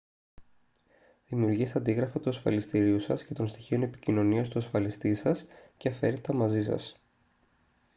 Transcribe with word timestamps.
δημιουργήστε 1.27 1.79
αντίγραφα 1.79 2.19
του 2.19 2.29
ασφαλιστηρίου 2.29 2.99
σας 2.99 3.23
και 3.23 3.33
των 3.33 3.47
στοιχείων 3.47 3.81
επικοινωνίας 3.81 4.49
του 4.49 4.59
ασφαλιστή 4.59 5.15
σας 5.15 5.45
και 5.77 5.91
φέρτε 5.91 6.19
τα 6.21 6.33
μαζί 6.33 6.63
σας 6.63 6.99